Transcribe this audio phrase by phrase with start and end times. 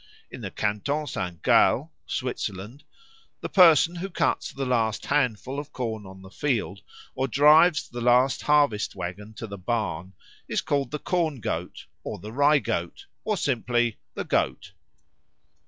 [0.31, 1.43] In the Canton St.
[1.43, 2.85] Gall, Switzerland,
[3.41, 6.81] the person who cuts the last handful of corn on the field,
[7.13, 10.13] or drives the last harvest waggon to the barn,
[10.47, 14.71] is called the Corn goat or the Rye goat, or simply the Goat.